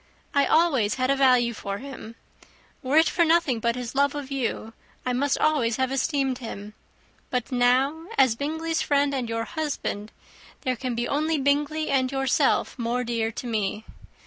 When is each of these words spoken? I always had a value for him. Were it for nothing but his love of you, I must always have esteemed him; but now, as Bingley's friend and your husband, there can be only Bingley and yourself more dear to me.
I 0.33 0.47
always 0.47 0.95
had 0.95 1.11
a 1.11 1.15
value 1.15 1.53
for 1.53 1.77
him. 1.77 2.15
Were 2.81 2.97
it 2.97 3.07
for 3.07 3.23
nothing 3.23 3.59
but 3.59 3.75
his 3.75 3.93
love 3.93 4.15
of 4.15 4.31
you, 4.31 4.73
I 5.05 5.13
must 5.13 5.37
always 5.37 5.75
have 5.75 5.91
esteemed 5.91 6.39
him; 6.39 6.73
but 7.29 7.51
now, 7.51 8.07
as 8.17 8.35
Bingley's 8.35 8.81
friend 8.81 9.13
and 9.13 9.29
your 9.29 9.43
husband, 9.43 10.11
there 10.61 10.75
can 10.75 10.95
be 10.95 11.07
only 11.07 11.37
Bingley 11.37 11.91
and 11.91 12.11
yourself 12.11 12.79
more 12.79 13.03
dear 13.03 13.31
to 13.33 13.45
me. 13.45 13.85